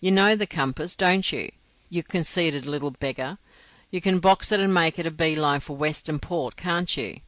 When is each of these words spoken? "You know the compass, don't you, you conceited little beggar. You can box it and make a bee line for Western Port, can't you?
"You 0.00 0.10
know 0.10 0.34
the 0.34 0.44
compass, 0.48 0.96
don't 0.96 1.30
you, 1.30 1.50
you 1.88 2.02
conceited 2.02 2.66
little 2.66 2.90
beggar. 2.90 3.38
You 3.92 4.00
can 4.00 4.18
box 4.18 4.50
it 4.50 4.58
and 4.58 4.74
make 4.74 4.98
a 4.98 5.08
bee 5.08 5.36
line 5.36 5.60
for 5.60 5.76
Western 5.76 6.18
Port, 6.18 6.56
can't 6.56 6.96
you? 6.96 7.18